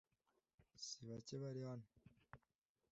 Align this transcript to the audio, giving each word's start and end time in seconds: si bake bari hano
si 0.85 0.99
bake 1.09 1.35
bari 1.41 1.61
hano 1.69 1.87